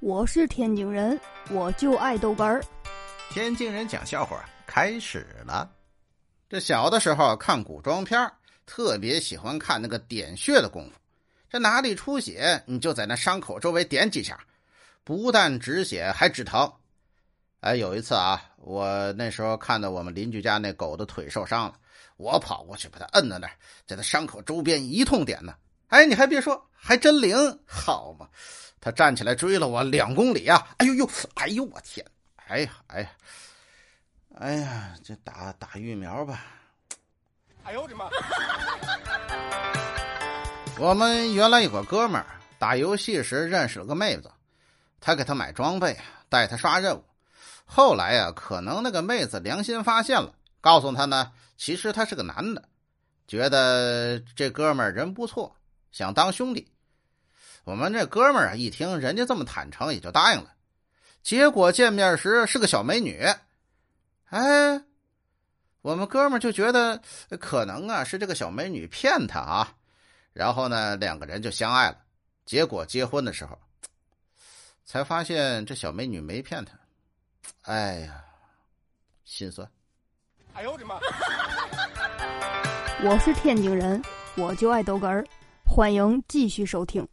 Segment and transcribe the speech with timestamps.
[0.00, 1.18] 我是天津人，
[1.50, 2.62] 我就爱豆干儿。
[3.30, 5.68] 天津人讲笑话开始了。
[6.48, 8.30] 这小的时候看古装片
[8.64, 10.92] 特别喜欢看那个点穴的功夫。
[11.50, 14.38] 这哪里出血，你就在那伤口周围点几下，
[15.02, 16.72] 不但止血，还止疼。
[17.58, 21.74] 哎，有一次啊，我那时候看到我们邻居家那狗的腿受伤了，
[22.18, 23.52] 我跑过去把它摁在那儿，
[23.84, 25.56] 在它伤口周边一通点呢。
[25.88, 27.36] 哎，你还别说，还真灵，
[27.66, 28.28] 好嘛！
[28.80, 30.68] 他站起来追了我两公里啊！
[30.78, 32.06] 哎呦呦，哎呦我天！
[32.46, 33.10] 哎呀哎呀，
[34.36, 36.44] 哎呀，这打打疫苗吧！
[37.64, 38.08] 哎呦我的妈！
[40.78, 42.26] 我们原来有个哥们儿
[42.58, 44.30] 打游戏时认识了个妹子，
[45.00, 45.98] 他给他买装备，
[46.28, 47.04] 带他刷任务。
[47.64, 52.62] 后来呀，可能那个妹子良心发现了，告诉他呢，其实他是个男的，
[53.26, 55.54] 觉得这哥们儿人不错，
[55.90, 56.70] 想当兄弟。
[57.68, 60.54] 我们这哥们儿啊，一听人家这么坦诚，也就答应了。
[61.22, 63.26] 结果见面时是个小美女，
[64.30, 64.82] 哎，
[65.82, 66.98] 我们哥们儿就觉得
[67.38, 69.74] 可能啊是这个小美女骗他啊，
[70.32, 71.98] 然后呢两个人就相爱了。
[72.46, 73.58] 结果结婚的时候，
[74.86, 76.72] 才发现这小美女没骗他，
[77.70, 78.24] 哎呀，
[79.26, 79.70] 心酸。
[80.54, 80.98] 哎呦我的妈！
[83.04, 84.02] 我是天津人，
[84.36, 85.22] 我就爱逗哏儿，
[85.66, 87.06] 欢迎继续收听。